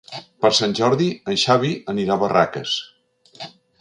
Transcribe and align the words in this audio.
Per 0.45 0.49
Sant 0.59 0.71
Jordi 0.79 1.09
en 1.33 1.37
Xavi 1.43 1.71
anirà 1.95 2.17
a 2.17 2.21
Barraques. 2.25 2.75